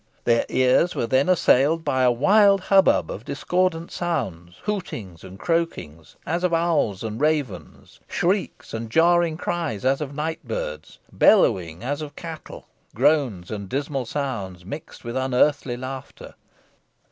[0.23, 6.15] Their ears were then assailed by a wild hubbub of discordant sounds, hootings and croakings
[6.25, 12.01] as of owls and ravens, shrieks and jarring cries as of night birds, bellowings as
[12.01, 16.33] of cattle, groans and dismal sounds, mixed with unearthly laughter.